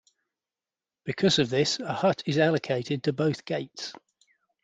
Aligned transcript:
Because 1.03 1.37
of 1.37 1.51
this, 1.51 1.77
a 1.79 1.93
hut 1.93 2.23
is 2.25 2.39
allocated 2.39 3.03
to 3.03 3.13
both 3.13 3.45
gates. 3.45 3.93